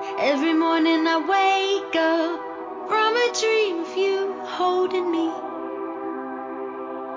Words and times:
Every 0.00 0.54
morning 0.54 1.06
I 1.08 1.18
wake 1.18 1.96
up 1.96 2.38
from 2.88 3.16
a 3.16 3.32
dream 3.40 3.80
of 3.80 3.96
you 3.96 4.32
holding 4.44 5.10
me 5.10 5.28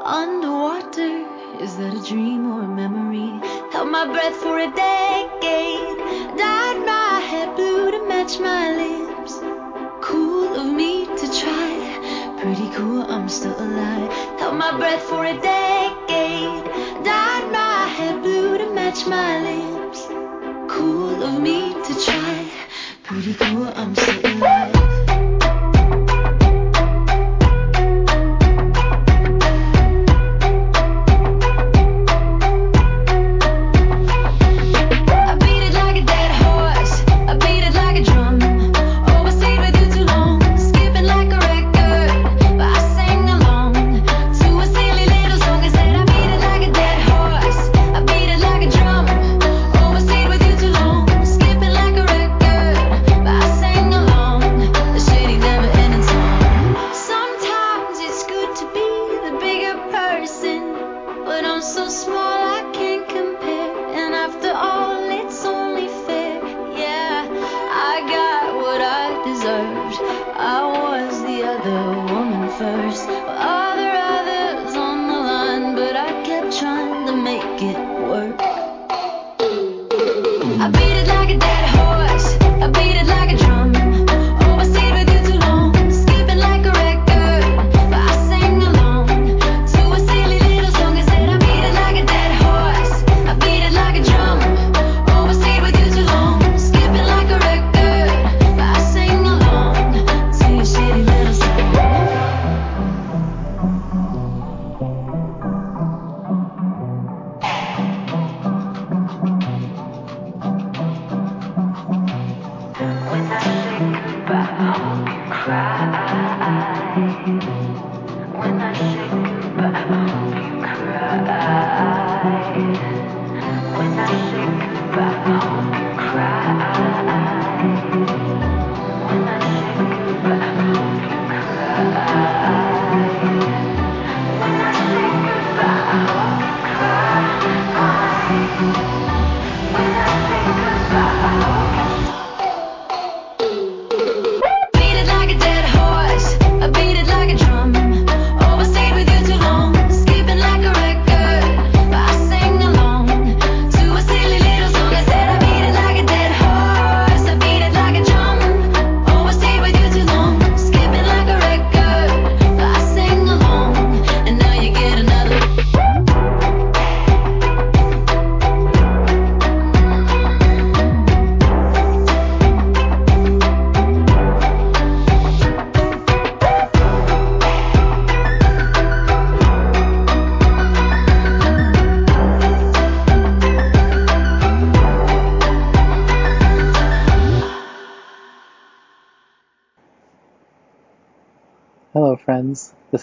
underwater. 0.03 1.27
Is 1.61 1.77
that 1.77 1.93
a 1.93 2.01
dream 2.01 2.51
or 2.51 2.63
a 2.63 2.67
memory? 2.67 3.29
Held 3.71 3.89
my 3.89 4.05
breath 4.05 4.35
for 4.35 4.57
a 4.57 4.65
decade, 4.71 5.97
dyed 6.35 6.83
my 6.83 7.19
hair 7.29 7.55
blue 7.55 7.91
to 7.91 8.07
match 8.07 8.39
my 8.39 8.71
lips. 8.75 9.39
Cool 10.01 10.55
of 10.55 10.65
me 10.65 11.05
to 11.05 11.39
try, 11.39 12.35
pretty 12.41 12.67
cool, 12.71 13.03
I'm 13.03 13.29
still 13.29 13.59
alive. 13.61 14.11
Held 14.39 14.55
my 14.55 14.75
breath 14.75 15.03
for 15.03 15.23
a 15.25 15.35
decade, 15.39 16.65
dyed 17.05 17.51
my 17.51 17.85
hair 17.95 18.17
blue 18.17 18.57
to 18.57 18.73
match 18.73 19.05
my 19.05 19.39
lips. 19.39 20.07
Cool 20.67 21.21
of 21.21 21.39
me 21.39 21.73
to 21.73 21.93
try, 22.05 22.50
pretty 23.11 23.33
cool, 23.33 23.67
I'm 23.75 23.93
alive. 24.23 24.70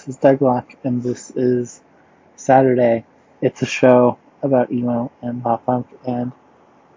Is 0.08 0.16
Doug 0.16 0.41
Locke, 0.41 0.74
and 0.84 1.02
this 1.02 1.30
is 1.32 1.82
Sadderday. 2.38 3.04
It's 3.42 3.60
a 3.60 3.66
show 3.66 4.16
about 4.41 4.72
emo 4.72 5.12
and 5.20 5.42
pop 5.42 5.66
punk 5.66 5.86
and 6.06 6.32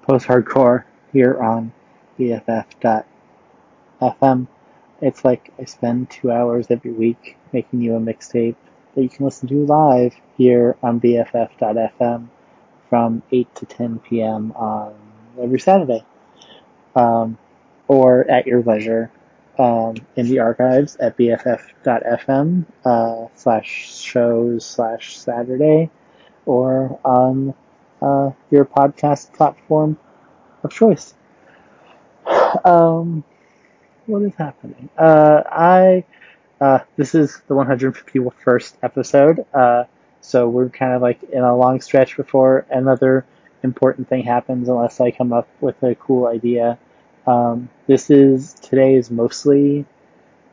post 0.04 0.28
hardcore 0.28 0.86
here 1.12 1.38
on 1.38 1.74
BFF.fm. 2.18 3.04
It's 5.02 5.26
like 5.26 5.52
I 5.60 5.66
spend 5.66 6.10
two 6.10 6.32
hours 6.32 6.68
every 6.70 6.94
week 6.94 7.36
making 7.52 7.82
you 7.82 7.98
a 7.98 8.00
mixtape 8.00 8.56
that 8.96 9.04
you 9.04 9.10
can 9.10 9.26
listen 9.26 9.50
to 9.50 9.66
live 9.66 10.16
here 10.38 10.78
on 10.82 11.02
BFF.fm 11.02 12.30
from 12.90 13.24
8 13.30 13.56
to 13.56 13.66
10 13.66 14.00
p.m. 14.00 14.54
on 14.54 14.96
every 15.38 15.60
Saturday. 15.60 16.06
Um, 16.96 17.38
or 17.90 18.32
at 18.32 18.48
your 18.48 18.64
leisure 18.64 19.12
um, 19.58 19.96
in 20.16 20.28
the 20.28 20.40
archives 20.40 20.96
at 20.98 21.18
bff.fm 21.18 22.66
uh, 22.86 23.28
slash 23.36 24.02
shows 24.02 24.66
slash 24.66 25.18
Sadderday 25.18 25.90
or 26.46 27.00
on 27.04 27.54
uh, 28.02 28.32
your 28.50 28.66
podcast 28.66 29.34
platform 29.34 29.98
of 30.64 30.72
choice. 30.72 31.14
Um, 32.66 33.24
what 34.06 34.24
is 34.24 34.36
happening? 34.36 34.90
Uh, 34.98 35.44
I 35.50 36.04
uh, 36.60 36.80
this 36.96 37.16
is 37.16 37.42
the 37.48 37.56
151st 37.56 38.74
episode, 38.84 39.46
uh, 39.54 39.86
so 40.22 40.48
we're 40.48 40.70
kind 40.70 40.94
of 40.94 41.02
like 41.02 41.24
in 41.24 41.42
a 41.44 41.56
long 41.56 41.82
stretch 41.82 42.16
before 42.16 42.66
another 42.70 43.26
important 43.64 44.08
thing 44.08 44.24
happens, 44.24 44.70
unless 44.70 45.00
I 45.00 45.12
come 45.12 45.34
up 45.34 45.48
with 45.60 45.82
a 45.84 45.96
cool 45.96 46.28
idea. 46.28 46.78
Um, 47.26 47.70
this 47.88 48.10
is 48.10 48.56
today 48.72 48.96
is 48.96 49.12
mostly 49.12 49.86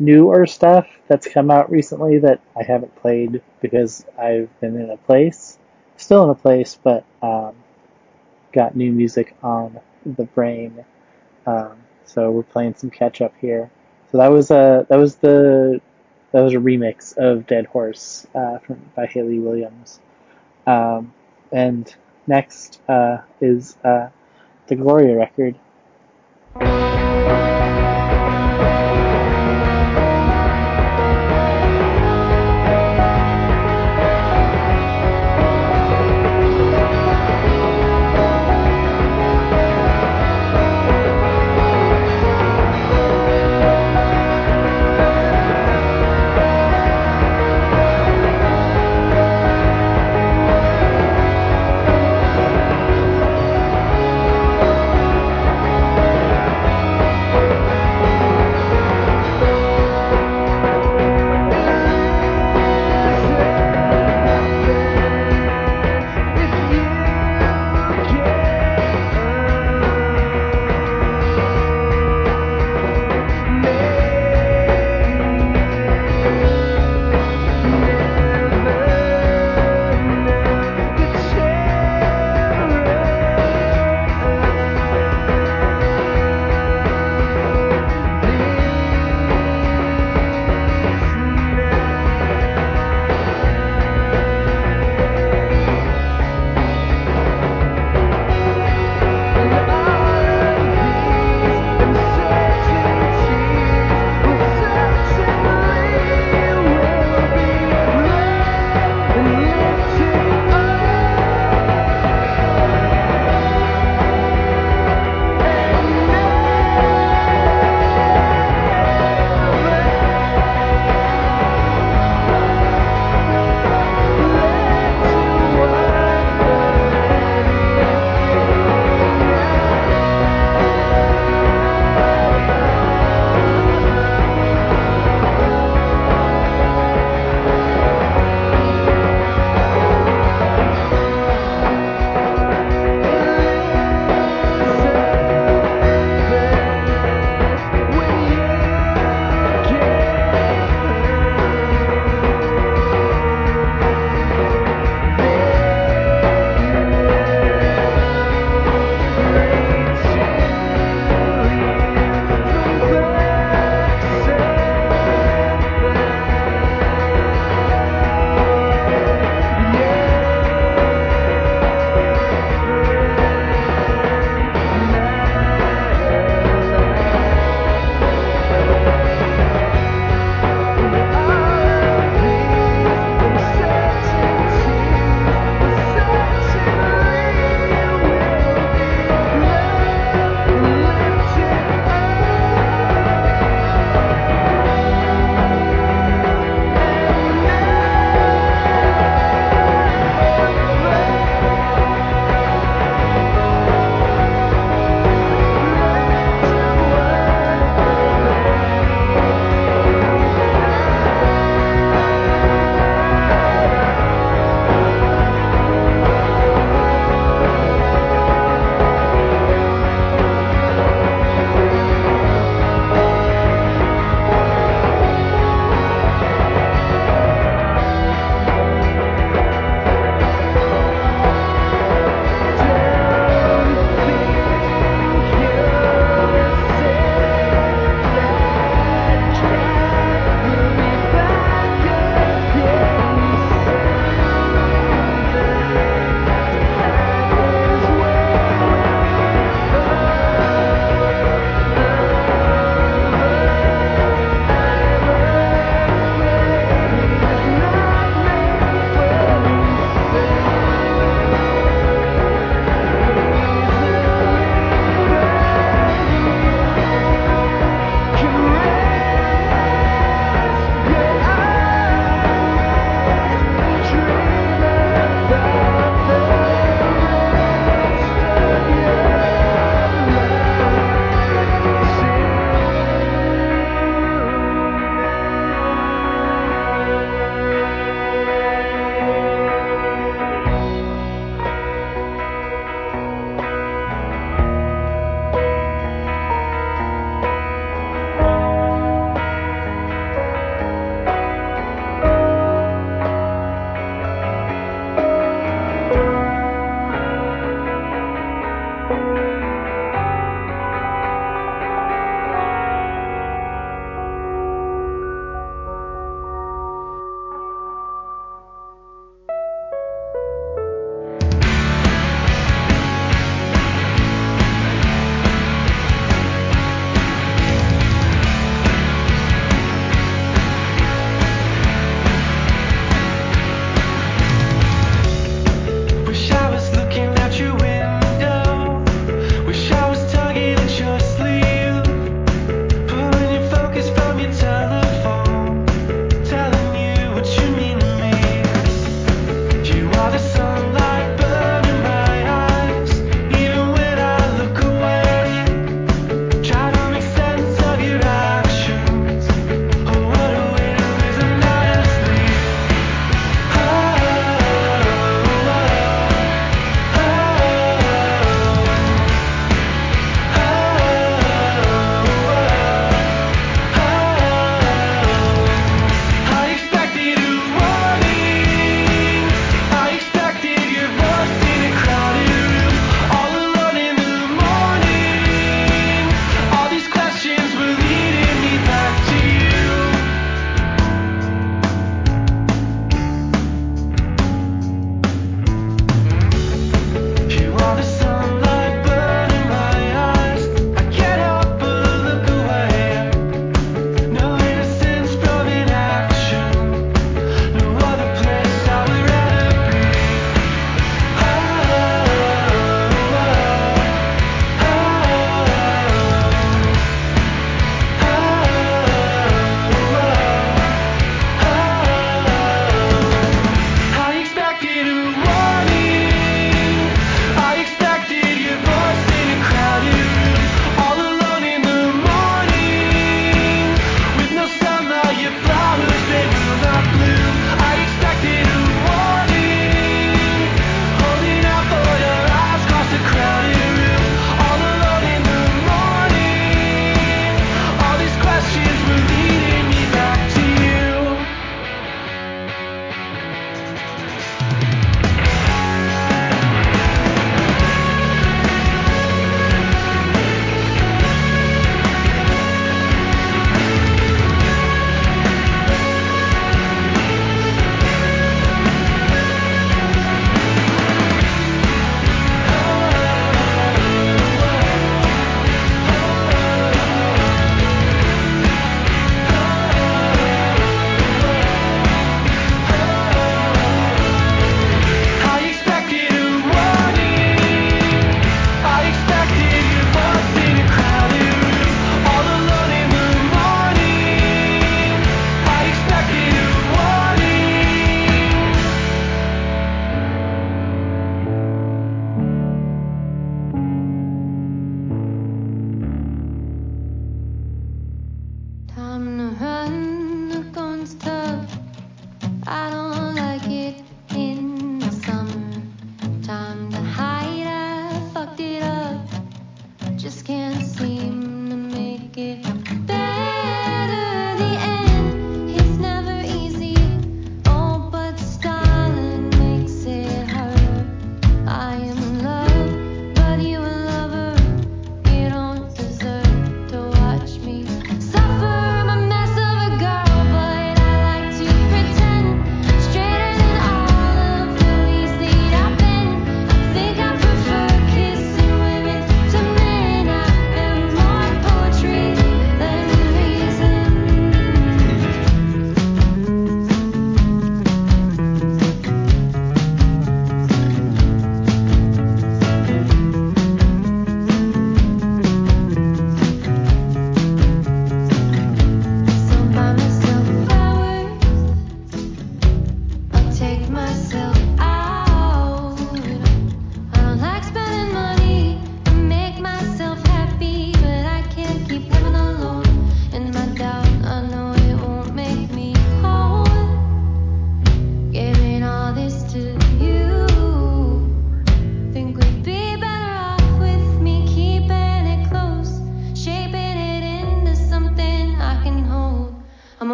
newer 0.00 0.44
stuff 0.44 0.86
that's 1.06 1.28
come 1.28 1.50
out 1.50 1.70
recently 1.70 2.18
that 2.18 2.40
I 2.58 2.64
haven't 2.64 2.94
played 2.96 3.40
because 3.60 4.04
I've 4.18 4.50
been 4.60 4.76
in 4.76 4.90
a 4.90 4.96
place, 4.96 5.56
still 5.96 6.24
in 6.24 6.30
a 6.30 6.34
place, 6.34 6.76
but 6.82 7.04
um, 7.22 7.54
got 8.52 8.76
new 8.76 8.92
music 8.92 9.36
on 9.42 9.80
the 10.04 10.24
brain. 10.24 10.84
Um, 11.46 11.76
so 12.04 12.32
we're 12.32 12.42
playing 12.42 12.74
some 12.74 12.90
catch 12.90 13.20
up 13.20 13.34
here. 13.40 13.70
So 14.10 14.18
that 14.18 14.32
was 14.32 14.50
a 14.50 14.84
that 14.88 14.96
was 14.96 15.16
the 15.16 15.80
that 16.32 16.40
was 16.40 16.54
a 16.54 16.58
remix 16.58 17.16
of 17.16 17.46
Dead 17.46 17.66
Horse 17.66 18.26
uh, 18.34 18.58
from 18.58 18.80
by 18.96 19.06
Hayley 19.06 19.38
Williams. 19.38 20.00
Um, 20.66 21.12
and 21.52 21.94
next 22.26 22.80
uh, 22.88 23.18
is 23.40 23.76
uh, 23.84 24.08
the 24.66 24.74
Gloria 24.74 25.16
record. 25.16 25.54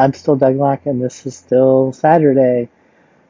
I'm 0.00 0.14
still 0.14 0.34
Douglock, 0.34 0.86
and 0.86 1.02
this 1.02 1.26
is 1.26 1.36
still 1.36 1.92
Sadderday. 1.92 2.68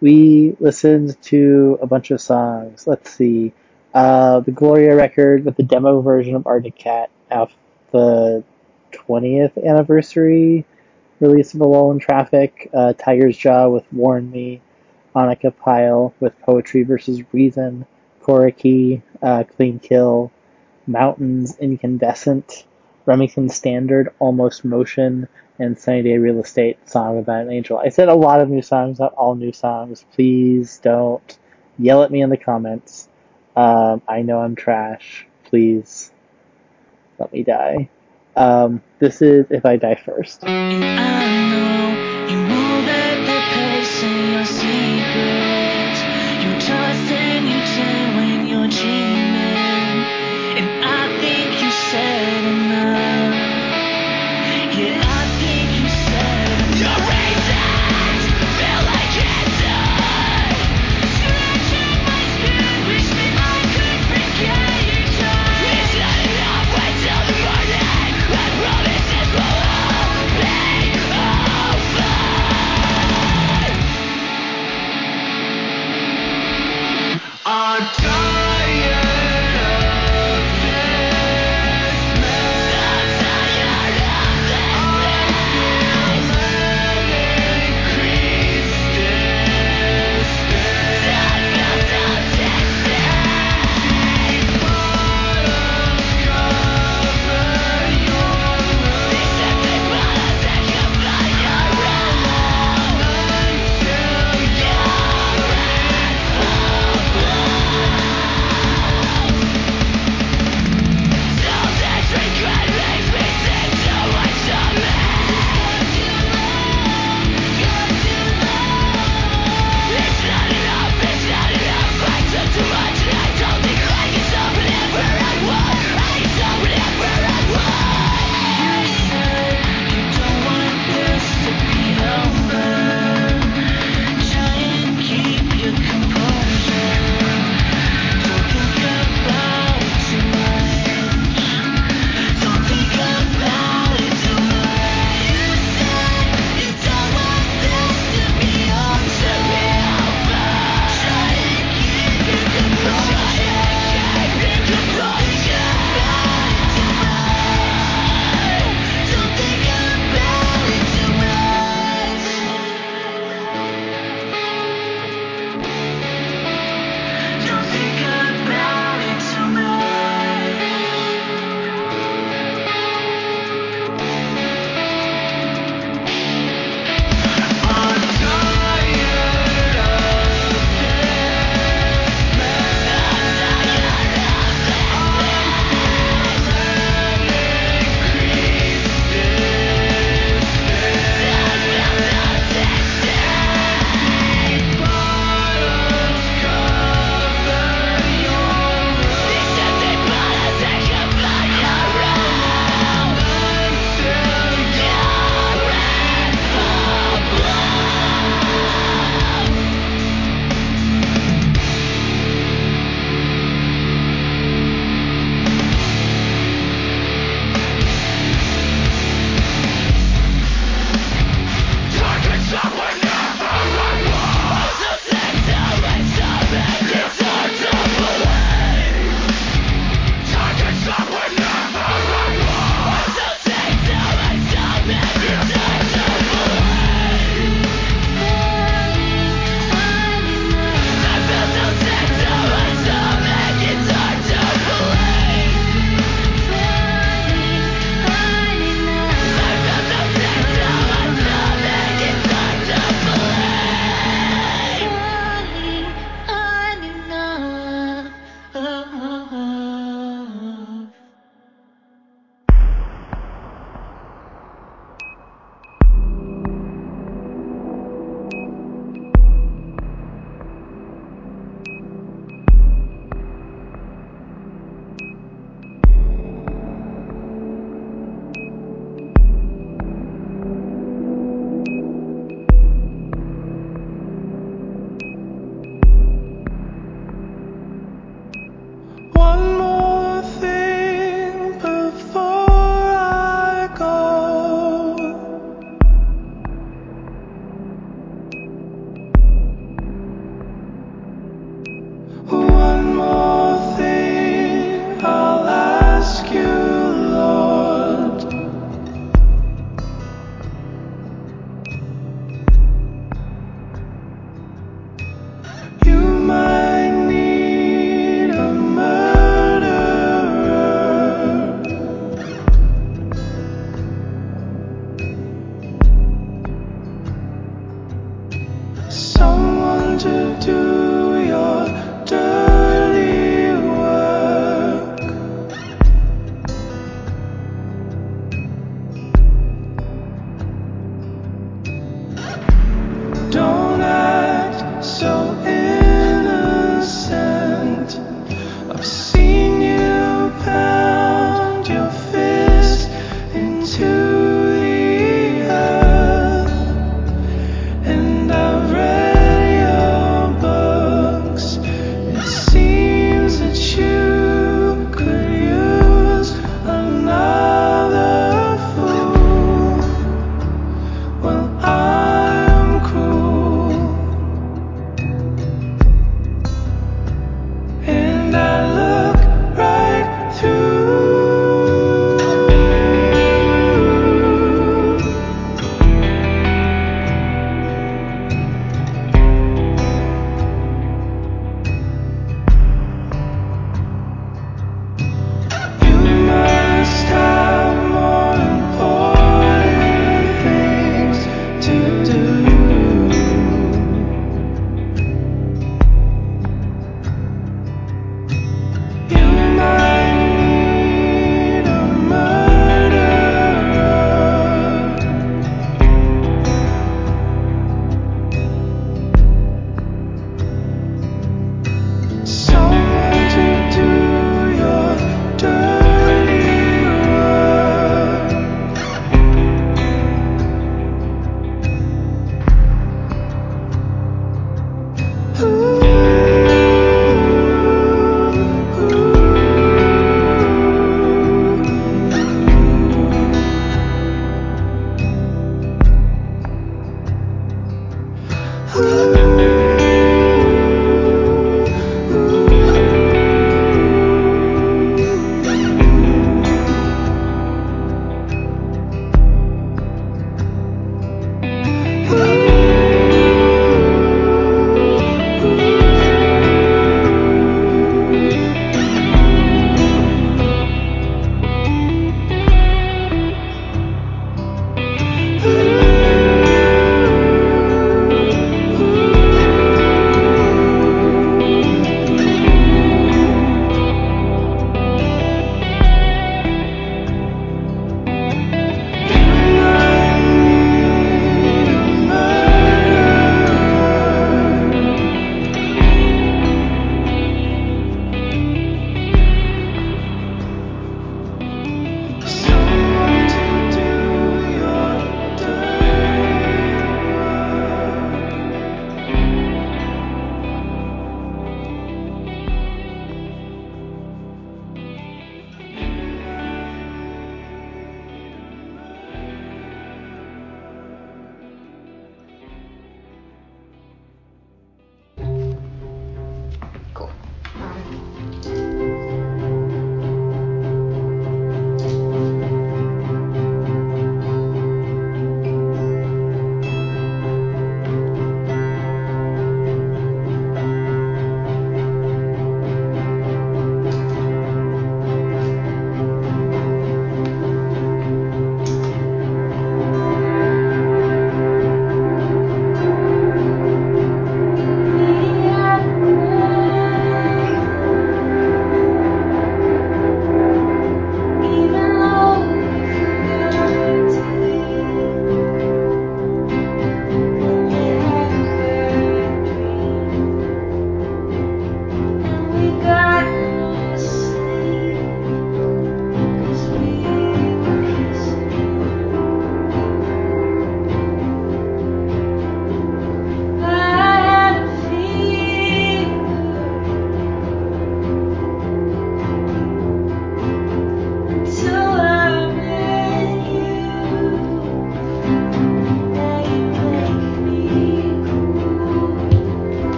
We 0.00 0.56
listened 0.60 1.20
to 1.24 1.78
a 1.82 1.86
bunch 1.86 2.10
of 2.10 2.22
songs. 2.22 2.86
Let's 2.86 3.10
see. 3.10 3.52
Uh, 3.92 4.40
the 4.40 4.50
Gloria 4.50 4.96
record 4.96 5.44
with 5.44 5.56
the 5.56 5.62
demo 5.62 6.00
version 6.00 6.34
of 6.34 6.46
Arctic 6.46 6.76
Cat 6.76 7.10
off 7.30 7.52
the 7.90 8.42
20th 8.92 9.62
anniversary 9.62 10.64
release 11.20 11.52
of 11.52 11.60
A 11.60 11.64
Lull 11.66 11.92
in 11.92 11.98
Traffic. 11.98 12.70
Uh, 12.72 12.94
Tigers 12.94 13.36
Jaw 13.36 13.68
with 13.68 13.84
Warn 13.92 14.30
Me. 14.30 14.62
Anika 15.14 15.54
Pyle 15.54 16.14
with 16.18 16.32
Poetry 16.40 16.82
versus 16.82 17.20
Reason. 17.34 17.86
Key, 18.56 19.02
uh, 19.22 19.44
Clean 19.44 19.78
Kill. 19.78 20.32
Mountains, 20.86 21.58
Incandescent. 21.58 22.64
Remington 23.06 23.50
Standard, 23.50 24.08
Almost 24.18 24.64
Motion, 24.64 25.28
and 25.58 25.78
Sunny 25.78 26.02
Day 26.02 26.18
Real 26.18 26.40
Estate, 26.40 26.88
Song 26.88 27.18
About 27.18 27.42
an 27.42 27.50
Angel. 27.50 27.78
I 27.78 27.88
said 27.88 28.08
a 28.08 28.14
lot 28.14 28.40
of 28.40 28.48
new 28.48 28.62
songs, 28.62 28.98
not 28.98 29.14
all 29.14 29.34
new 29.34 29.52
songs. 29.52 30.04
Please 30.12 30.78
don't 30.82 31.38
yell 31.78 32.02
at 32.02 32.10
me 32.10 32.22
in 32.22 32.30
the 32.30 32.36
comments. 32.36 33.08
Um, 33.56 34.02
I 34.08 34.22
know 34.22 34.40
I'm 34.40 34.56
trash. 34.56 35.26
Please 35.44 36.10
let 37.18 37.32
me 37.32 37.42
die. 37.44 37.88
Um, 38.36 38.82
this 38.98 39.22
is 39.22 39.46
If 39.50 39.64
I 39.64 39.76
Die 39.76 39.94
First. 39.94 40.44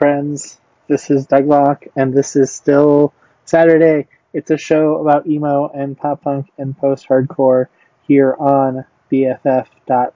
Friends. 0.00 0.58
This 0.88 1.10
is 1.10 1.26
Doug 1.26 1.44
Locke, 1.46 1.84
and 1.94 2.14
this 2.14 2.34
is 2.34 2.50
still 2.50 3.12
Sadderday. 3.46 4.06
It's 4.32 4.50
a 4.50 4.56
show 4.56 4.96
about 4.96 5.26
emo 5.26 5.68
and 5.68 5.94
pop 5.94 6.22
punk 6.22 6.50
and 6.56 6.74
post 6.74 7.06
hardcore 7.06 7.66
here 8.08 8.34
on 8.34 8.86
BFF.fm. 9.12 10.14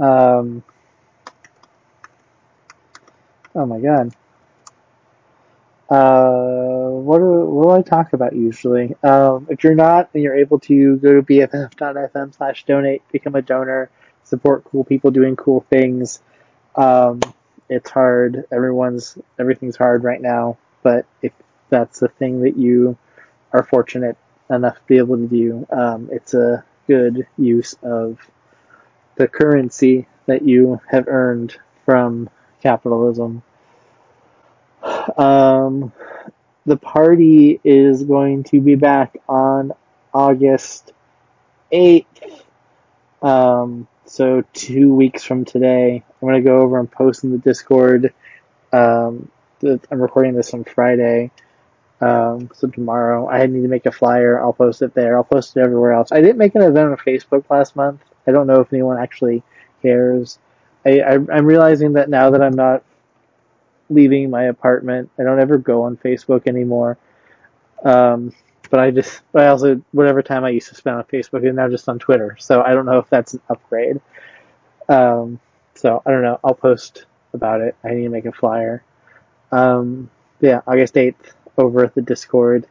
Um, 0.00 0.64
oh 3.54 3.66
my 3.66 3.78
god. 3.78 4.14
Uh, 5.90 6.88
what 6.92 7.18
do, 7.18 7.24
what 7.24 7.64
do 7.64 7.70
I 7.72 7.82
talk 7.82 8.14
about 8.14 8.34
usually? 8.34 8.94
Um, 9.02 9.48
if 9.50 9.62
you're 9.62 9.74
not 9.74 10.08
and 10.14 10.22
you're 10.22 10.38
able 10.38 10.60
to 10.60 10.96
go 10.96 11.12
to 11.12 11.22
BFF.fm 11.22 12.34
slash 12.34 12.64
donate, 12.64 13.02
become 13.12 13.34
a 13.34 13.42
donor, 13.42 13.90
support 14.24 14.64
cool 14.64 14.82
people 14.82 15.10
doing 15.10 15.36
cool 15.36 15.66
things. 15.68 16.22
Um, 16.74 17.20
it's 17.68 17.90
hard. 17.90 18.44
Everyone's 18.52 19.16
everything's 19.38 19.76
hard 19.76 20.04
right 20.04 20.20
now. 20.20 20.58
But 20.82 21.06
if 21.22 21.32
that's 21.70 22.00
the 22.00 22.08
thing 22.08 22.42
that 22.42 22.56
you 22.56 22.96
are 23.52 23.62
fortunate 23.62 24.16
enough 24.50 24.76
to 24.76 24.82
be 24.86 24.98
able 24.98 25.16
to 25.16 25.26
do, 25.26 25.66
um, 25.70 26.08
it's 26.12 26.34
a 26.34 26.64
good 26.86 27.26
use 27.38 27.74
of 27.82 28.18
the 29.16 29.28
currency 29.28 30.06
that 30.26 30.42
you 30.42 30.80
have 30.90 31.08
earned 31.08 31.56
from 31.84 32.28
capitalism. 32.62 33.42
Um, 35.16 35.92
the 36.66 36.76
party 36.76 37.60
is 37.64 38.02
going 38.02 38.44
to 38.44 38.60
be 38.60 38.74
back 38.74 39.16
on 39.28 39.72
August 40.12 40.92
8th. 41.72 42.06
Um, 43.20 43.88
so 44.06 44.42
two 44.52 44.94
weeks 44.94 45.24
from 45.24 45.44
today, 45.44 46.02
I'm 46.20 46.28
to 46.28 46.40
go 46.40 46.60
over 46.60 46.78
and 46.78 46.90
post 46.90 47.24
in 47.24 47.30
the 47.30 47.38
Discord. 47.38 48.12
Um, 48.72 49.30
I'm 49.62 50.00
recording 50.00 50.34
this 50.34 50.52
on 50.54 50.64
Friday. 50.64 51.30
Um, 52.00 52.50
so 52.52 52.66
tomorrow 52.66 53.28
I 53.28 53.46
need 53.46 53.62
to 53.62 53.68
make 53.68 53.86
a 53.86 53.92
flyer. 53.92 54.42
I'll 54.42 54.52
post 54.52 54.82
it 54.82 54.92
there. 54.92 55.16
I'll 55.16 55.24
post 55.24 55.56
it 55.56 55.60
everywhere 55.60 55.92
else. 55.92 56.10
I 56.10 56.20
didn't 56.20 56.38
make 56.38 56.54
an 56.56 56.62
event 56.62 56.90
on 56.90 56.96
Facebook 56.96 57.48
last 57.48 57.76
month. 57.76 58.00
I 58.26 58.32
don't 58.32 58.48
know 58.48 58.60
if 58.60 58.72
anyone 58.72 58.98
actually 58.98 59.42
cares. 59.82 60.38
I, 60.84 61.00
I, 61.00 61.12
I'm 61.14 61.46
realizing 61.46 61.92
that 61.92 62.10
now 62.10 62.30
that 62.30 62.42
I'm 62.42 62.54
not 62.56 62.82
leaving 63.88 64.30
my 64.30 64.44
apartment, 64.44 65.10
I 65.18 65.22
don't 65.22 65.40
ever 65.40 65.58
go 65.58 65.82
on 65.82 65.96
Facebook 65.96 66.48
anymore. 66.48 66.98
Um, 67.84 68.34
but 68.72 68.80
I 68.80 68.90
just, 68.90 69.20
but 69.32 69.42
I 69.42 69.48
also, 69.48 69.82
whatever 69.92 70.22
time 70.22 70.44
I 70.44 70.48
used 70.48 70.70
to 70.70 70.74
spend 70.74 70.96
on 70.96 71.04
Facebook 71.04 71.46
is 71.46 71.54
now 71.54 71.68
just 71.68 71.90
on 71.90 71.98
Twitter. 71.98 72.38
So 72.40 72.62
I 72.62 72.72
don't 72.72 72.86
know 72.86 72.98
if 73.00 73.10
that's 73.10 73.34
an 73.34 73.42
upgrade. 73.50 74.00
Um, 74.88 75.40
so 75.74 76.02
I 76.06 76.10
don't 76.10 76.22
know. 76.22 76.40
I'll 76.42 76.54
post 76.54 77.04
about 77.34 77.60
it. 77.60 77.76
I 77.84 77.90
need 77.90 78.04
to 78.04 78.08
make 78.08 78.24
a 78.24 78.32
flyer. 78.32 78.82
Um, 79.52 80.08
yeah, 80.40 80.62
August 80.66 80.94
8th 80.94 81.34
over 81.58 81.84
at 81.84 81.94
the 81.94 82.00
Discord. 82.00 82.66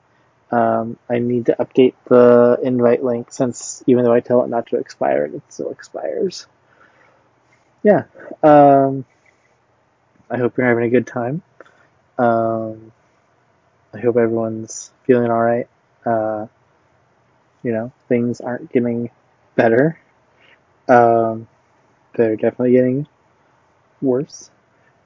Um, 0.50 0.98
I 1.08 1.20
need 1.20 1.46
to 1.46 1.56
update 1.60 1.94
the 2.06 2.58
invite 2.64 3.04
link 3.04 3.32
since 3.32 3.84
even 3.86 4.04
though 4.04 4.12
I 4.12 4.22
tell 4.22 4.44
it 4.44 4.50
not 4.50 4.66
to 4.70 4.78
expire, 4.78 5.26
it 5.26 5.44
still 5.50 5.70
expires. 5.70 6.48
Yeah. 7.84 8.06
Um, 8.42 9.06
I 10.32 10.38
hope 10.38 10.58
you're 10.58 10.68
having 10.68 10.86
a 10.86 10.90
good 10.90 11.06
time. 11.06 11.44
Um, 12.18 12.92
I 13.94 14.00
hope 14.00 14.18
everyone's 14.18 14.92
feeling 15.06 15.30
all 15.30 15.40
right. 15.40 15.68
Uh, 16.06 16.48
you 17.64 17.72
know, 17.72 17.92
things 18.10 18.42
aren't 18.42 18.72
getting 18.72 19.10
better. 19.56 20.00
Um, 20.88 21.48
they're 22.16 22.36
definitely 22.36 22.74
getting 22.74 23.08
worse, 24.02 24.50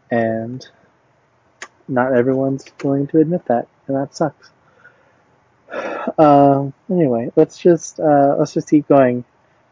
and 0.10 0.66
not 1.88 2.14
everyone's 2.14 2.66
willing 2.84 3.08
to 3.08 3.20
admit 3.20 3.46
that, 3.46 3.68
and 3.88 3.98
that 3.98 4.16
sucks. 4.16 4.52
Um, 6.20 6.74
anyway, 6.90 7.32
let's 7.36 7.58
just 7.58 8.00
uh, 8.00 8.36
let's 8.38 8.54
just 8.54 8.70
keep 8.70 8.88
going 8.88 9.26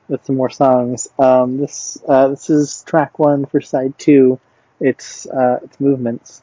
with 0.07 0.26
some 0.26 0.36
more 0.36 0.49
songs. 0.49 1.07
Um, 1.19 1.57
this 1.57 1.97
uh, 2.07 2.30
this 2.30 2.49
is 2.49 2.84
track 2.86 3.19
one 3.19 3.45
for 3.45 3.61
side 3.61 3.97
two. 3.97 4.39
It's 4.80 5.26
uh, 5.28 5.59
it's 5.63 5.80
movements. 5.80 6.43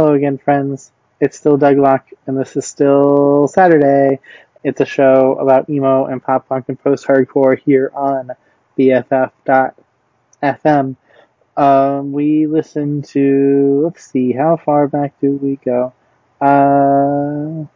Hello 0.00 0.14
again, 0.14 0.38
friends. 0.38 0.92
It's 1.20 1.36
still 1.36 1.58
Doug 1.58 1.76
Locke, 1.76 2.08
and 2.26 2.34
this 2.34 2.56
is 2.56 2.64
still 2.64 3.46
Sadderday. 3.54 4.18
It's 4.64 4.80
a 4.80 4.86
show 4.86 5.34
about 5.34 5.68
emo 5.68 6.06
and 6.06 6.22
pop 6.22 6.48
punk 6.48 6.70
and 6.70 6.82
post 6.82 7.06
hardcore 7.06 7.60
here 7.60 7.92
on 7.94 8.30
BFF.fm. 8.78 9.76
Um, 11.54 12.12
we 12.12 12.46
listen 12.46 13.02
to, 13.02 13.82
let's 13.84 14.10
see, 14.10 14.32
how 14.32 14.56
far 14.56 14.88
back 14.88 15.20
do 15.20 15.32
we 15.32 15.56
go? 15.56 15.92
Uh, 16.40 17.66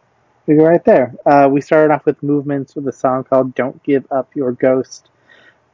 we 0.47 0.55
go 0.55 0.65
right 0.65 0.83
there. 0.87 1.15
Uh, 1.27 1.51
we 1.53 1.61
started 1.61 1.93
off 1.93 2.07
with 2.07 2.23
movements 2.23 2.75
with 2.75 2.89
a 2.89 2.93
song 2.93 3.25
called 3.25 3.55
Don't 3.55 3.83
Give 3.83 4.11
Up 4.11 4.35
Your 4.35 4.53
Ghost 4.53 5.11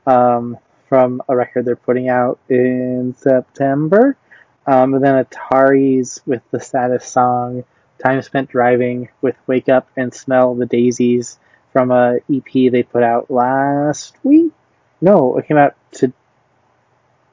um, 0.05 0.59
from 0.89 1.23
a 1.29 1.37
record 1.37 1.65
they're 1.65 1.77
putting 1.77 2.09
out 2.09 2.41
in 2.49 3.15
September. 3.17 4.17
Um, 4.67 4.95
and 4.95 5.05
then 5.05 5.25
Ataris 5.25 6.21
with 6.27 6.43
the 6.51 6.61
saddest 6.61 7.13
song, 7.13 7.65
Time 8.03 8.23
Spent 8.23 8.51
Driving 8.51 9.09
with 9.21 9.37
Wake 9.47 9.69
Up 9.69 9.89
and 9.97 10.13
Smell 10.13 10.55
the 10.55 10.67
Daisies 10.67 11.39
from 11.73 11.91
a 11.91 12.19
EP 12.33 12.71
they 12.73 12.83
put 12.83 13.03
out 13.03 13.31
last 13.31 14.17
week. 14.23 14.53
No, 15.01 15.39
it 15.39 15.47
came 15.47 15.57
out 15.57 15.75
to, 15.93 16.13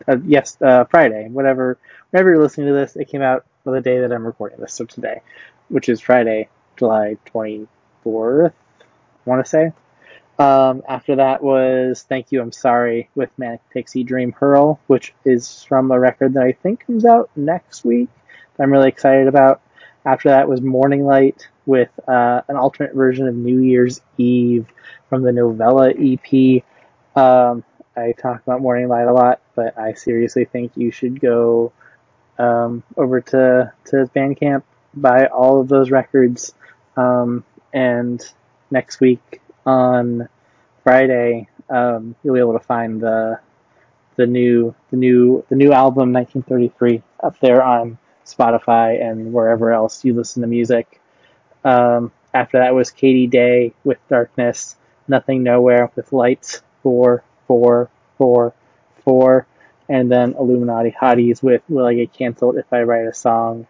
uh, 0.07 0.17
yes, 0.25 0.57
uh, 0.61 0.85
Friday. 0.85 1.27
Whatever, 1.29 1.77
whenever 2.11 2.29
you're 2.29 2.41
listening 2.41 2.67
to 2.67 2.73
this, 2.73 2.95
it 2.95 3.09
came 3.09 3.21
out 3.21 3.45
on 3.65 3.73
the 3.73 3.81
day 3.81 3.99
that 3.99 4.11
I'm 4.11 4.25
recording 4.25 4.59
this, 4.59 4.73
so 4.73 4.85
today, 4.85 5.21
which 5.69 5.89
is 5.89 5.99
Friday, 5.99 6.47
July 6.77 7.17
24th, 7.33 8.53
I 8.81 9.29
want 9.29 9.43
to 9.43 9.49
say. 9.49 9.71
Um, 10.39 10.83
after 10.87 11.15
that 11.15 11.41
was 11.41 12.05
Thank 12.07 12.31
You, 12.31 12.41
I'm 12.41 12.51
Sorry 12.51 13.09
with 13.15 13.29
Manic 13.37 13.61
Pixie 13.71 14.03
Dream 14.03 14.33
Hurl, 14.33 14.79
which 14.85 15.13
is 15.25 15.63
from 15.63 15.89
a 15.89 15.99
record 15.99 16.35
that 16.35 16.43
I 16.43 16.51
think 16.51 16.85
comes 16.85 17.05
out 17.05 17.31
next 17.35 17.83
week 17.83 18.09
that 18.55 18.63
I'm 18.63 18.71
really 18.71 18.89
excited 18.89 19.27
about. 19.27 19.61
After 20.05 20.29
that 20.29 20.47
was 20.47 20.61
Morning 20.61 21.05
Light 21.05 21.47
with 21.65 21.89
uh, 22.07 22.41
an 22.47 22.55
alternate 22.55 22.93
version 22.93 23.27
of 23.27 23.35
New 23.35 23.61
Year's 23.61 23.99
Eve 24.17 24.67
from 25.09 25.23
the 25.23 25.31
Novella 25.31 25.89
EP. 25.89 26.63
Um, 27.15 27.63
I 27.95 28.11
talk 28.11 28.43
about 28.43 28.61
Morning 28.61 28.87
Light 28.87 29.07
a 29.07 29.13
lot, 29.13 29.41
but 29.55 29.75
I 29.77 29.93
seriously 29.93 30.45
think 30.45 30.73
you 30.75 30.91
should 30.91 31.19
go 31.19 31.73
um, 32.37 32.83
over 32.95 33.21
to, 33.21 33.73
to 33.85 33.95
Bandcamp, 34.15 34.61
buy 34.93 35.25
all 35.25 35.59
of 35.59 35.67
those 35.67 35.89
records, 35.89 36.53
um, 36.95 37.43
and 37.73 38.23
next 38.69 38.99
week 38.99 39.41
on 39.67 40.29
Friday, 40.83 41.49
um, 41.69 42.15
you'll 42.23 42.33
be 42.35 42.39
able 42.39 42.57
to 42.57 42.65
find 42.65 43.01
the 43.01 43.39
the 44.15 44.25
new 44.25 44.73
the 44.89 44.97
new 44.97 45.45
the 45.49 45.55
new 45.55 45.73
album 45.73 46.11
1933 46.13 47.03
up 47.21 47.39
there 47.39 47.61
on 47.61 47.99
Spotify 48.25 48.99
and 49.01 49.31
wherever 49.33 49.71
else 49.71 50.03
you 50.03 50.13
listen 50.13 50.41
to 50.41 50.47
music. 50.47 50.99
Um, 51.63 52.11
after 52.33 52.59
that 52.59 52.73
was 52.73 52.89
Katie 52.89 53.27
Dey 53.27 53.73
with 53.83 53.97
Darkness, 54.09 54.75
Nothing 55.07 55.43
Nowhere 55.43 55.91
with 55.95 56.13
Lights, 56.13 56.61
four 56.81 57.23
four 57.45 57.89
four 58.17 58.53
four, 59.03 59.45
and 59.89 60.09
then 60.09 60.33
Illuminati 60.39 60.91
Hotties 60.91 61.43
with 61.43 61.61
Will 61.67 61.85
I 61.85 61.93
Get 61.93 62.13
Cancelled 62.13 62.57
If 62.57 62.71
I 62.71 62.83
Write 62.83 63.07
a 63.07 63.13
Song. 63.13 63.67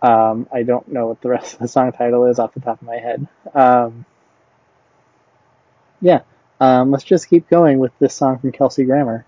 Um, 0.00 0.48
I 0.52 0.62
don't 0.62 0.88
know 0.88 1.08
what 1.08 1.20
the 1.20 1.28
rest 1.28 1.54
of 1.54 1.60
the 1.60 1.68
song 1.68 1.92
title 1.92 2.24
is 2.26 2.38
off 2.38 2.54
the 2.54 2.60
top 2.60 2.80
of 2.80 2.86
my 2.86 2.98
head. 2.98 3.26
Um, 3.54 4.06
yeah, 6.00 6.22
um, 6.60 6.90
let's 6.90 7.04
just 7.04 7.28
keep 7.28 7.48
going 7.48 7.78
with 7.78 7.92
this 7.98 8.14
song 8.14 8.38
from 8.38 8.52
Kelsey 8.52 8.84
Grammer. 8.84 9.24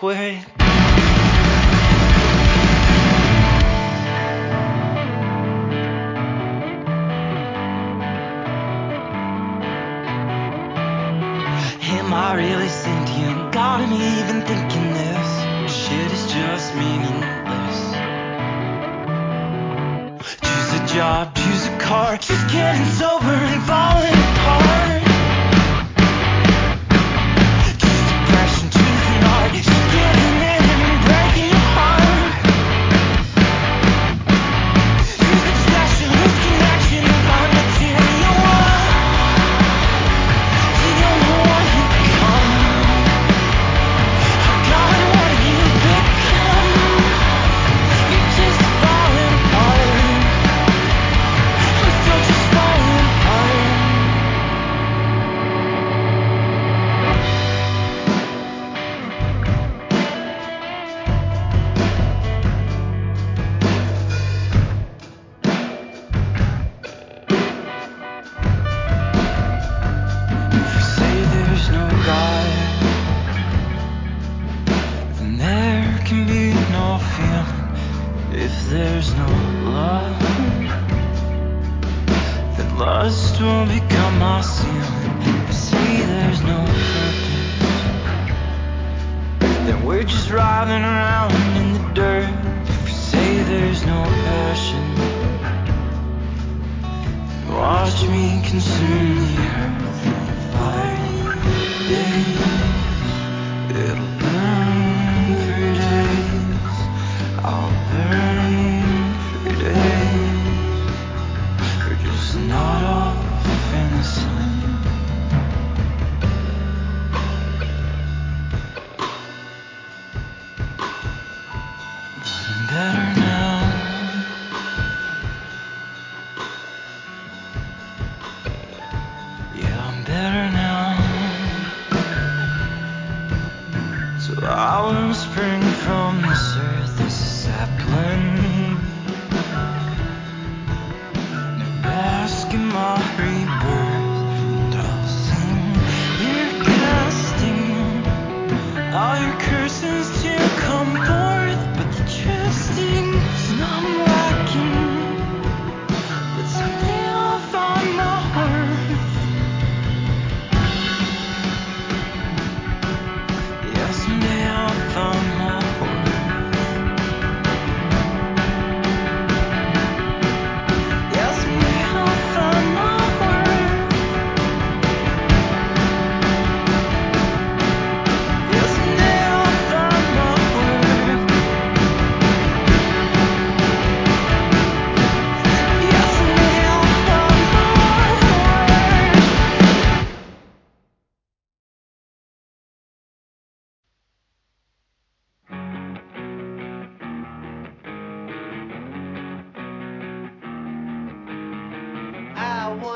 怖。 0.00 0.59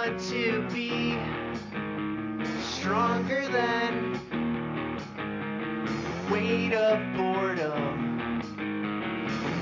Want 0.07 0.21
to 0.21 0.69
be 0.73 1.19
stronger 2.61 3.47
than 3.49 4.21
weight 6.31 6.75
of 6.75 7.17
boredom. 7.17 8.43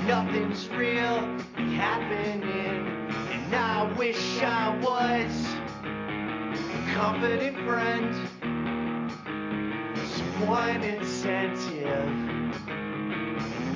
Nothing's 0.05 0.67
real 0.69 1.19
happening, 1.55 2.43
and 3.31 3.55
I 3.55 3.91
wish 3.97 4.41
I 4.41 4.77
was 4.79 5.31
a 5.83 6.93
confident 6.93 7.57
friend. 7.65 8.13
Someone 10.05 10.83
incentive 10.83 12.09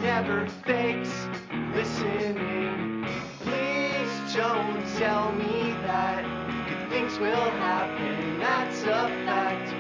never 0.02 0.48
fakes 0.65 1.27
listening. 1.73 2.66
Will 7.19 7.49
happen. 7.57 8.39
That's 8.39 8.81
a 8.84 9.10
fact. 9.26 9.73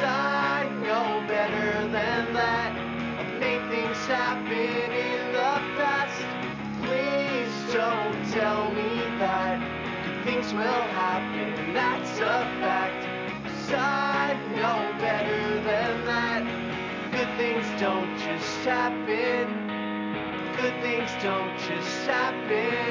I 0.00 0.68
know 0.82 1.24
better 1.28 1.82
than 1.82 2.32
that. 2.34 2.72
I've 3.20 3.40
made 3.40 3.62
things 3.70 3.96
happen 4.06 4.48
in 4.50 5.32
the 5.32 5.54
past. 5.78 6.18
Please 6.82 7.72
don't 7.72 8.18
tell 8.32 8.70
me 8.72 8.98
that 9.18 9.60
good 10.04 10.24
things 10.24 10.52
will 10.52 10.82
happen. 10.98 11.72
That's 11.72 12.18
a 12.18 12.38
fact. 12.58 13.06
I 13.74 14.34
know 14.56 14.98
better 14.98 15.62
than 15.62 16.04
that. 16.06 16.42
Good 17.12 17.30
things 17.36 17.66
don't 17.80 18.16
just 18.18 18.64
happen. 18.64 19.46
Good 20.56 20.82
things 20.82 21.10
don't 21.22 21.56
just 21.58 22.06
happen 22.06 22.81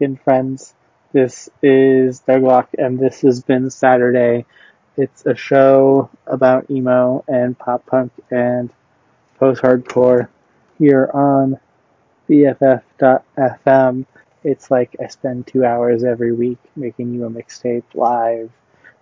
Hello 0.00 0.16
friends. 0.22 0.74
This 1.12 1.48
is 1.60 2.20
Doug 2.20 2.42
Locke, 2.42 2.68
and 2.78 3.00
this 3.00 3.22
has 3.22 3.42
been 3.42 3.64
Sadderday, 3.64 4.44
it's 4.96 5.26
a 5.26 5.34
show 5.34 6.08
about 6.26 6.70
emo 6.70 7.24
and 7.26 7.58
pop 7.58 7.84
punk 7.86 8.12
and 8.30 8.72
post 9.40 9.62
hardcore 9.62 10.28
here 10.78 11.10
on 11.12 11.58
BFF.fm. 12.28 14.06
It's 14.44 14.70
like 14.70 14.94
I 15.02 15.08
spend 15.08 15.48
two 15.48 15.64
hours 15.64 16.04
every 16.04 16.32
week 16.32 16.58
making 16.76 17.12
you 17.12 17.24
a 17.24 17.30
mixtape 17.30 17.82
live. 17.94 18.52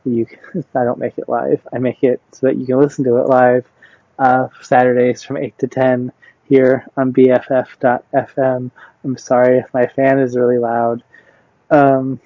You, 0.06 0.27
I 0.74 0.85
don't 0.85 0.98
make 0.98 1.18
it 1.18 1.28
live. 1.28 1.60
I 1.74 1.78
make 1.78 2.02
it 2.05 2.23
so 2.32 2.47
that 2.47 2.56
you 2.56 2.64
can 2.64 2.81
listen 2.81 3.05
to 3.05 3.16
it 3.18 3.28
live 3.28 3.66
uh, 4.18 4.48
Saturdays 4.62 5.23
from 5.23 5.36
8 5.36 5.59
to 5.59 5.66
10 5.66 6.12
here 6.48 6.86
on 6.97 7.12
BFF.fm. 7.12 8.70
I'm 9.05 9.16
sorry 9.16 9.59
if 9.59 9.73
my 9.74 9.86
fan 9.86 10.18
is 10.18 10.36
really 10.36 10.59
loud. 10.59 11.02
Um, 11.70 12.20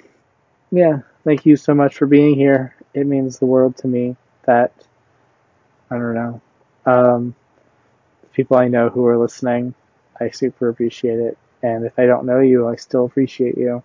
yeah, 0.70 1.00
thank 1.24 1.46
you 1.46 1.56
so 1.56 1.74
much 1.74 1.96
for 1.96 2.06
being 2.06 2.34
here. 2.34 2.74
It 2.94 3.06
means 3.06 3.38
the 3.38 3.46
world 3.46 3.76
to 3.78 3.88
me 3.88 4.16
that, 4.46 4.72
I 5.90 5.96
don't 5.96 6.14
know, 6.14 6.40
um, 6.86 7.34
people 8.32 8.56
I 8.56 8.68
know 8.68 8.88
who 8.88 9.06
are 9.06 9.18
listening, 9.18 9.74
I 10.20 10.30
super 10.30 10.68
appreciate 10.68 11.18
it. 11.18 11.38
And 11.62 11.84
if 11.84 11.98
I 11.98 12.06
don't 12.06 12.26
know 12.26 12.40
you, 12.40 12.68
I 12.68 12.76
still 12.76 13.04
appreciate 13.04 13.58
you. 13.58 13.82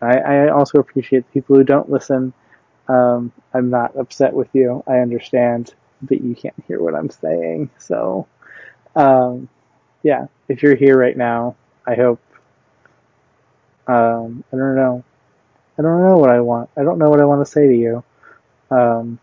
I, 0.00 0.18
I 0.18 0.48
also 0.48 0.78
appreciate 0.78 1.26
the 1.26 1.32
people 1.32 1.56
who 1.56 1.64
don't 1.64 1.90
listen. 1.90 2.32
Um, 2.88 3.32
I'm 3.52 3.70
not 3.70 3.96
upset 3.96 4.32
with 4.32 4.48
you. 4.52 4.82
I 4.86 4.98
understand 4.98 5.74
that 6.02 6.22
you 6.22 6.34
can't 6.34 6.54
hear 6.66 6.80
what 6.80 6.94
I'm 6.94 7.10
saying. 7.10 7.70
So, 7.78 8.26
um, 8.96 9.48
yeah, 10.02 10.26
if 10.48 10.62
you're 10.62 10.76
here 10.76 10.98
right 10.98 11.16
now, 11.16 11.56
I 11.86 11.94
hope. 11.94 12.20
Um, 13.86 14.44
I 14.52 14.56
don't 14.56 14.76
know. 14.76 15.04
I 15.78 15.82
don't 15.82 16.02
know 16.02 16.16
what 16.16 16.30
I 16.30 16.40
want. 16.40 16.70
I 16.76 16.82
don't 16.82 16.98
know 16.98 17.10
what 17.10 17.20
I 17.20 17.24
want 17.24 17.44
to 17.44 17.50
say 17.50 17.66
to 17.66 17.74
you. 17.74 18.04
Um, 18.70 19.18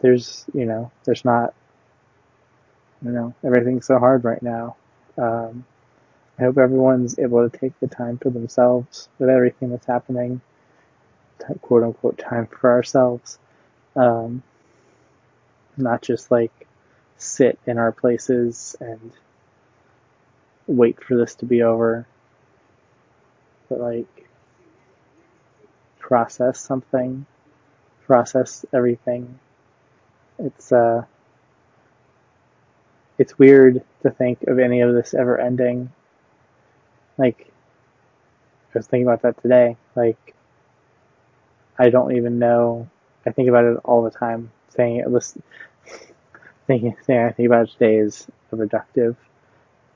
there's, 0.00 0.44
you 0.52 0.66
know, 0.66 0.90
there's 1.04 1.24
not, 1.24 1.54
you 3.04 3.10
know, 3.10 3.34
everything's 3.44 3.86
so 3.86 3.98
hard 3.98 4.24
right 4.24 4.42
now. 4.42 4.76
Um, 5.18 5.64
I 6.38 6.42
hope 6.42 6.58
everyone's 6.58 7.18
able 7.18 7.48
to 7.48 7.58
take 7.58 7.78
the 7.80 7.86
time 7.86 8.18
for 8.18 8.30
themselves 8.30 9.08
with 9.18 9.28
everything 9.28 9.70
that's 9.70 9.86
happening, 9.86 10.40
quote 11.60 11.82
unquote, 11.82 12.18
time 12.18 12.46
for 12.46 12.70
ourselves. 12.70 13.38
Um, 13.96 14.42
not 15.76 16.02
just 16.02 16.30
like 16.30 16.66
sit 17.22 17.58
in 17.66 17.78
our 17.78 17.92
places 17.92 18.76
and 18.80 19.12
wait 20.66 21.02
for 21.02 21.16
this 21.16 21.34
to 21.36 21.46
be 21.46 21.62
over, 21.62 22.06
but 23.68 23.80
like 23.80 24.28
process 25.98 26.60
something, 26.60 27.26
process 28.06 28.64
everything. 28.72 29.38
It's 30.38 30.72
uh, 30.72 31.04
it's 33.18 33.38
weird 33.38 33.82
to 34.02 34.10
think 34.10 34.42
of 34.44 34.58
any 34.58 34.80
of 34.80 34.94
this 34.94 35.14
ever 35.14 35.40
ending. 35.40 35.92
Like, 37.18 37.46
I 38.74 38.78
was 38.78 38.86
thinking 38.86 39.06
about 39.06 39.22
that 39.22 39.40
today. 39.42 39.76
Like, 39.94 40.34
I 41.78 41.90
don't 41.90 42.16
even 42.16 42.38
know. 42.38 42.88
I 43.24 43.30
think 43.30 43.48
about 43.48 43.64
it 43.64 43.78
all 43.84 44.02
the 44.02 44.10
time. 44.10 44.50
Saying 44.70 44.96
it, 44.96 45.10
listen, 45.10 45.42
thinking, 46.66 46.96
saying 47.06 47.20
I 47.26 47.32
think 47.32 47.46
about 47.46 47.68
it 47.68 47.72
today 47.72 47.96
is 47.96 48.26
reductive. 48.52 49.16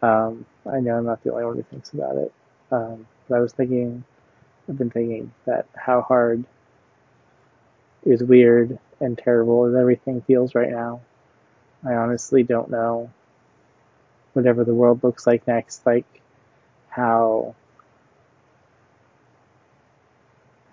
Um, 0.03 0.47
I 0.71 0.81
know 0.81 0.99
I'm 0.99 1.07
not 1.07 1.23
the 1.23 1.33
only 1.33 1.45
one 1.45 1.57
who 1.57 1.63
thinks 1.63 1.93
about 1.93 2.17
it. 2.17 2.33
Um, 2.71 3.07
but 3.29 3.37
I 3.37 3.41
was 3.41 3.53
thinking, 3.53 4.05
I've 4.69 4.79
been 4.79 4.91
thinking 4.91 5.33
that 5.47 5.67
how 5.75 6.03
hard 6.03 6.45
is 8.05 8.23
weird 8.23 8.79
and 9.01 9.19
terrible 9.19 9.67
as 9.67 9.75
everything 9.75 10.23
feels 10.23 10.55
right 10.55 10.71
now. 10.71 11.01
I 11.85 11.95
honestly 11.95 12.43
don't 12.43 12.71
know 12.71 13.11
whatever 14.33 14.65
the 14.65 14.75
world 14.75 15.03
looks 15.03 15.27
like 15.27 15.47
next, 15.47 15.85
like 15.87 16.07
how 16.89 17.55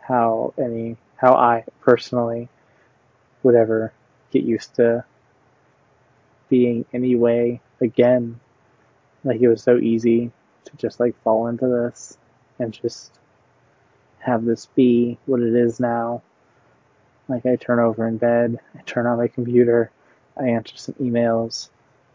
how 0.02 0.54
any 0.58 0.98
how 1.16 1.34
I 1.34 1.64
personally 1.82 2.50
would 3.42 3.56
ever 3.56 3.94
get 4.32 4.44
used 4.44 4.76
to 4.76 5.06
being 6.54 6.86
any 6.94 7.16
way 7.16 7.60
again. 7.82 8.40
Like 9.24 9.42
it 9.42 9.48
was 9.48 9.64
so 9.64 9.78
easy 9.78 10.30
to 10.66 10.78
just 10.78 11.00
like 11.00 11.20
fall 11.24 11.48
into 11.48 11.66
this 11.66 12.20
and 12.60 12.72
just 12.72 13.12
have 14.20 14.46
this 14.46 14.68
be 14.68 15.18
what 15.26 15.42
it 15.42 15.56
is 15.56 15.80
now. 15.80 16.22
Like 17.28 17.48
I 17.48 17.56
turn 17.56 17.80
over 17.80 18.08
in 18.08 18.18
bed, 18.18 18.60
I 18.78 18.82
turn 18.86 19.08
on 19.08 19.18
my 19.18 19.30
computer, 19.30 19.90
I 20.38 20.50
answer 20.50 20.78
some 20.78 20.94
emails, 21.02 21.70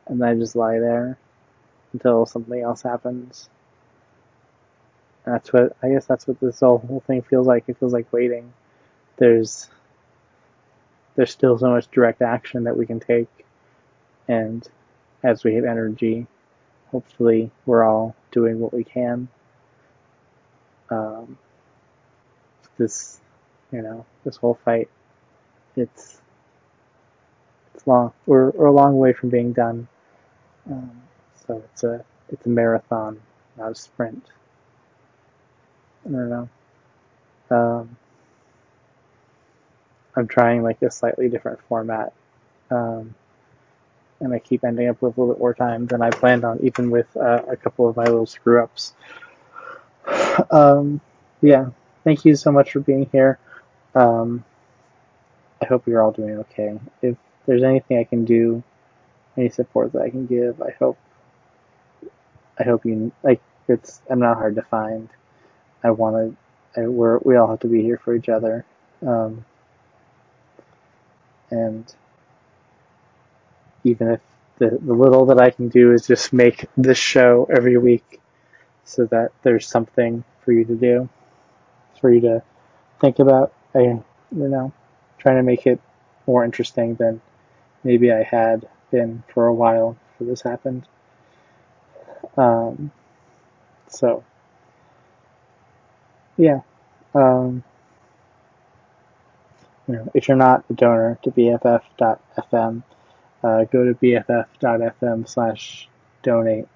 and 0.06 0.23
then 0.23 0.28
I 0.28 0.35
just 0.36 0.55
lie 0.55 0.78
there 0.78 1.19
until 1.93 2.24
something 2.24 2.62
else 2.62 2.82
happens. 2.82 3.51
That's 5.24 5.52
what 5.52 5.77
I 5.82 5.89
guess 5.89 6.06
that's 6.06 6.28
what 6.28 6.39
this 6.39 6.60
whole, 6.60 6.78
whole 6.78 7.02
thing 7.09 7.23
feels 7.23 7.48
like. 7.48 7.65
It 7.66 7.78
feels 7.78 7.93
like 7.93 8.12
waiting. 8.12 8.52
There's 9.16 9.69
there's 11.16 11.32
still 11.32 11.59
so 11.59 11.70
much 11.70 11.90
direct 11.90 12.23
action 12.23 12.62
that 12.65 12.77
we 12.77 12.86
can 12.86 13.01
take, 13.01 13.27
and 14.28 14.66
as 15.22 15.42
we 15.44 15.55
have 15.55 15.64
energy, 15.64 16.26
hopefully 16.90 17.50
we're 17.66 17.84
all 17.84 18.14
doing 18.30 18.60
what 18.60 18.72
we 18.72 18.84
can. 18.84 19.28
Um, 20.90 21.38
this, 22.78 23.20
you 23.72 23.82
know, 23.82 24.05
this 24.24 24.36
whole 24.36 24.59
fight, 24.64 24.88
it's 25.76 26.20
it's 27.74 27.86
long. 27.86 28.12
We're 28.26 28.50
we're 28.50 28.66
a 28.66 28.72
long 28.72 28.98
way 28.98 29.12
from 29.12 29.30
being 29.30 29.52
done. 29.52 29.88
Um, 30.70 31.02
so 31.46 31.62
it's 31.72 31.84
a 31.84 32.05
it's 32.30 32.46
a 32.46 32.48
marathon, 32.48 33.20
not 33.56 33.72
a 33.72 33.74
sprint. 33.74 34.24
I 36.06 36.10
don't 36.10 36.30
know. 36.30 36.48
Um, 37.50 37.96
I'm 40.16 40.28
trying 40.28 40.62
like 40.62 40.82
a 40.82 40.90
slightly 40.90 41.28
different 41.28 41.60
format, 41.68 42.12
um, 42.70 43.14
and 44.20 44.35
I 44.35 44.39
keep 44.39 44.65
ending 44.65 44.89
up 44.89 45.01
with 45.01 45.16
a 45.16 45.20
little 45.20 45.35
bit 45.35 45.40
more 45.40 45.55
time 45.55 45.86
than 45.86 46.03
I 46.03 46.11
planned 46.11 46.45
on, 46.45 46.59
even 46.62 46.90
with 46.90 47.15
uh, 47.16 47.43
a 47.49 47.57
couple 47.57 47.89
of 47.89 47.97
my 47.97 48.05
little 48.05 48.27
screw 48.27 48.62
ups. 48.62 48.93
Um, 50.51 51.01
yeah, 51.40 51.70
thank 52.05 52.24
you 52.24 52.35
so 52.35 52.51
much 52.51 52.73
for 52.73 52.81
being 52.81 53.09
here. 53.12 53.39
Um, 53.95 54.45
I 55.61 55.66
hope 55.66 55.86
you're 55.86 56.03
all 56.03 56.12
doing 56.12 56.39
okay. 56.39 56.78
If 57.03 57.16
there's 57.47 57.62
anything 57.62 57.99
I 57.99 58.05
can 58.05 58.24
do, 58.24 58.62
any 59.36 59.49
support 59.49 59.93
that 59.93 60.03
I 60.03 60.11
can 60.11 60.27
give, 60.27 60.61
I 60.62 60.74
hope. 60.78 60.99
I 62.59 62.65
hope 62.65 62.85
you 62.85 63.12
like. 63.23 63.40
It's 63.69 64.01
I'm 64.09 64.19
not 64.19 64.36
hard 64.36 64.57
to 64.57 64.62
find. 64.62 65.09
I 65.85 65.90
want 65.90 66.36
to. 66.74 66.81
I, 66.81 66.86
we're 66.86 67.19
we 67.19 67.36
all 67.36 67.49
have 67.49 67.61
to 67.61 67.69
be 67.69 67.82
here 67.82 68.01
for 68.03 68.15
each 68.15 68.28
other. 68.28 68.65
Um, 69.07 69.45
and 71.51 71.93
even 73.84 74.12
if 74.12 74.20
the, 74.59 74.78
the 74.80 74.92
little 74.92 75.26
that 75.26 75.40
I 75.40 75.50
can 75.50 75.68
do 75.68 75.92
is 75.92 76.06
just 76.06 76.32
make 76.32 76.66
this 76.76 76.98
show 76.98 77.48
every 77.55 77.78
week 77.78 78.20
so 78.84 79.05
that 79.06 79.32
there's 79.42 79.66
something 79.66 80.24
for 80.44 80.52
you 80.52 80.64
to 80.64 80.74
do, 80.74 81.09
for 82.00 82.12
you 82.12 82.20
to 82.22 82.42
think 83.00 83.18
about. 83.18 83.52
I, 83.74 83.80
you 83.80 84.05
know, 84.30 84.72
trying 85.18 85.36
to 85.36 85.42
make 85.42 85.66
it 85.66 85.80
more 86.26 86.44
interesting 86.44 86.94
than 86.94 87.20
maybe 87.84 88.12
I 88.12 88.22
had 88.22 88.68
been 88.90 89.22
for 89.32 89.46
a 89.46 89.55
while 89.55 89.96
before 90.12 90.26
this 90.26 90.42
happened. 90.42 90.86
Um, 92.36 92.90
so, 93.88 94.24
yeah. 96.36 96.60
Um, 97.14 97.64
you 99.86 99.94
know, 99.94 100.10
if 100.14 100.28
you're 100.28 100.36
not 100.36 100.64
a 100.70 100.74
donor 100.74 101.18
to 101.22 101.30
BFF.fm, 101.30 102.82
uh, 103.43 103.65
go 103.65 103.85
to 103.85 103.94
BFF.fm 103.94 105.28
slash 105.28 105.89
donate, 106.23 106.69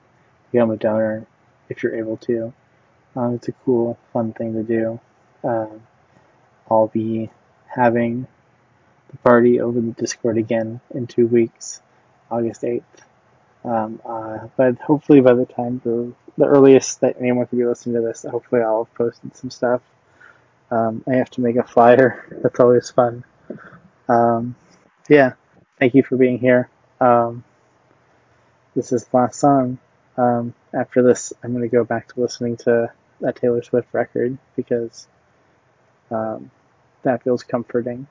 become 0.50 0.70
a 0.70 0.76
donor 0.76 1.26
if 1.68 1.82
you're 1.82 1.96
able 1.96 2.16
to. 2.18 2.52
Um, 3.16 3.34
it's 3.34 3.48
a 3.48 3.52
cool, 3.64 3.98
fun 4.12 4.32
thing 4.32 4.54
to 4.54 4.62
do. 4.62 5.00
Um, 5.44 5.82
I'll 6.70 6.88
be 6.88 7.30
having 7.66 8.26
the 9.10 9.16
party 9.18 9.60
over 9.60 9.80
the 9.80 9.92
Discord 9.92 10.38
again 10.38 10.80
in 10.94 11.06
two 11.06 11.26
weeks, 11.26 11.82
August 12.30 12.62
8th. 12.62 12.82
Um, 13.64 14.00
uh, 14.04 14.48
but 14.56 14.78
hopefully 14.78 15.20
by 15.20 15.34
the 15.34 15.46
time 15.46 15.80
the, 15.84 16.12
the 16.36 16.46
earliest 16.46 17.00
that 17.00 17.16
anyone 17.20 17.46
can 17.46 17.58
be 17.58 17.64
listening 17.64 17.96
to 17.96 18.00
this, 18.00 18.24
hopefully 18.28 18.62
I'll 18.62 18.84
have 18.84 18.94
posted 18.94 19.36
some 19.36 19.50
stuff. 19.50 19.82
Um, 20.70 21.04
I 21.06 21.16
have 21.16 21.30
to 21.30 21.42
make 21.42 21.56
a 21.56 21.62
flyer. 21.62 22.24
That's 22.42 22.58
always 22.58 22.90
fun. 22.90 23.24
Um, 24.08 24.56
yeah, 25.08 25.34
thank 25.82 25.94
you 25.96 26.04
for 26.04 26.16
being 26.16 26.38
here. 26.38 26.68
Um, 27.00 27.42
this 28.76 28.92
is 28.92 29.04
the 29.04 29.16
last 29.16 29.40
song. 29.40 29.78
Um, 30.16 30.54
after 30.72 31.02
this, 31.02 31.32
I'm 31.42 31.50
going 31.50 31.68
to 31.68 31.76
go 31.76 31.82
back 31.82 32.14
to 32.14 32.20
listening 32.20 32.56
to 32.58 32.92
that 33.20 33.34
Taylor 33.34 33.64
Swift 33.64 33.88
record 33.92 34.38
because 34.54 35.08
um, 36.12 36.52
that 37.02 37.24
feels 37.24 37.42
comforting. 37.42 38.06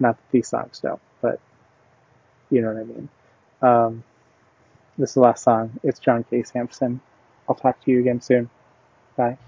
Not 0.00 0.16
that 0.16 0.32
these 0.32 0.48
songs 0.48 0.80
don't, 0.80 1.00
but 1.20 1.38
you 2.50 2.62
know 2.62 2.72
what 2.72 2.80
I 2.80 2.84
mean. 2.84 3.08
Um, 3.62 4.04
this 4.98 5.10
is 5.10 5.14
the 5.14 5.20
last 5.20 5.44
song. 5.44 5.78
It's 5.84 6.00
John 6.00 6.24
K. 6.24 6.42
Samson. 6.42 7.00
I'll 7.48 7.54
talk 7.54 7.80
to 7.84 7.92
you 7.92 8.00
again 8.00 8.20
soon. 8.20 8.50
Bye. 9.16 9.38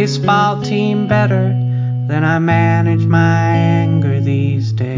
Baseball 0.00 0.62
team 0.62 1.06
better 1.08 1.48
than 2.08 2.24
I 2.24 2.38
manage 2.38 3.04
my 3.04 3.50
anger 3.82 4.18
these 4.18 4.72
days. 4.72 4.88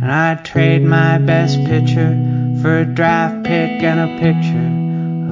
And 0.00 0.10
I'd 0.10 0.42
trade 0.42 0.82
my 0.82 1.18
best 1.18 1.58
pitcher 1.66 2.16
for 2.62 2.78
a 2.78 2.86
draft 2.86 3.44
pick 3.44 3.82
and 3.82 4.00
a 4.00 4.06
picture 4.18 4.72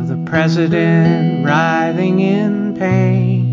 of 0.03 0.09
the 0.09 0.23
president 0.31 1.47
writhing 1.47 2.21
in 2.21 2.77
pain. 2.77 3.47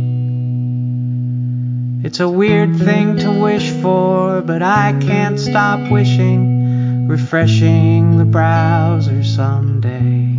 It's 2.04 2.20
a 2.20 2.28
weird 2.28 2.76
thing 2.78 3.16
to 3.20 3.32
wish 3.42 3.72
for, 3.72 4.42
but 4.42 4.62
I 4.62 5.00
can't 5.00 5.40
stop 5.40 5.90
wishing, 5.90 7.08
refreshing 7.08 8.18
the 8.18 8.26
browser 8.26 9.24
someday. 9.24 10.37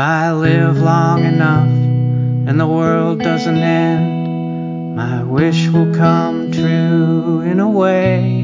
I 0.00 0.32
live 0.32 0.78
long 0.78 1.24
enough 1.24 1.68
and 1.68 2.58
the 2.58 2.66
world 2.66 3.18
doesn't 3.20 3.58
end, 3.58 4.96
my 4.96 5.22
wish 5.22 5.68
will 5.68 5.94
come 5.94 6.50
true 6.50 7.42
in 7.42 7.60
a 7.60 7.68
way. 7.68 8.40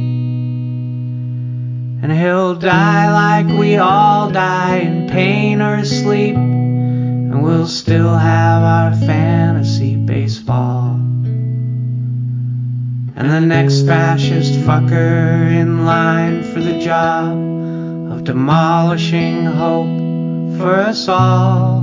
And 2.02 2.12
he'll 2.12 2.56
die 2.56 3.10
like 3.10 3.58
we 3.58 3.78
all 3.78 4.30
die 4.30 4.80
in 4.80 5.08
pain 5.08 5.62
or 5.62 5.82
sleep, 5.82 6.36
and 6.36 7.42
we'll 7.42 7.66
still 7.66 8.14
have 8.14 8.62
our 8.62 8.94
fantasy 9.06 9.96
baseball. 9.96 10.96
And 13.16 13.30
the 13.30 13.40
next 13.40 13.86
fascist 13.86 14.52
fucker 14.60 15.50
in 15.50 15.86
line 15.86 16.42
for 16.52 16.60
the 16.60 16.78
job 16.80 17.32
of 18.12 18.24
demolishing 18.24 19.46
hope 19.46 20.05
for 20.58 20.74
us 20.74 21.08
all. 21.08 21.82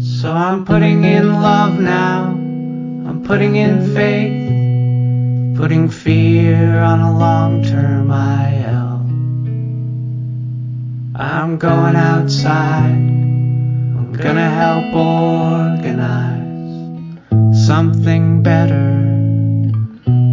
So 0.00 0.32
I'm 0.32 0.64
putting 0.64 1.04
in 1.04 1.42
love 1.42 1.78
now, 1.78 2.24
I'm 2.26 3.22
putting 3.24 3.56
in 3.56 3.94
faith, 3.94 5.56
putting 5.58 5.88
fear 5.88 6.80
on 6.80 7.00
a 7.00 7.18
long 7.18 7.62
term 7.62 8.10
IL. 8.10 8.94
I'm 11.16 11.58
going 11.58 11.96
outside, 11.96 12.90
I'm 12.90 14.12
gonna 14.12 14.50
help 14.50 14.94
organize 14.94 16.44
something 17.66 18.42
better, 18.42 19.00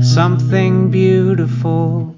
something 0.01 0.89
beautiful. 0.89 2.15